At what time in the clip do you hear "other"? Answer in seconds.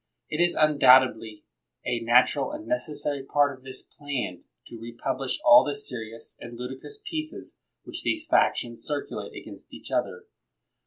9.91-10.25